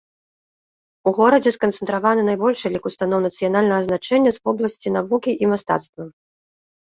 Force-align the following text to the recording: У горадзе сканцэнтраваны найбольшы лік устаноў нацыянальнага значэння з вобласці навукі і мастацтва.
У 1.09 1.11
горадзе 1.17 1.51
сканцэнтраваны 1.57 2.21
найбольшы 2.29 2.67
лік 2.77 2.83
устаноў 2.89 3.19
нацыянальнага 3.27 3.81
значэння 3.89 4.31
з 4.37 4.43
вобласці 4.49 4.95
навукі 4.97 5.31
і 5.45 5.51
мастацтва. 5.55 6.03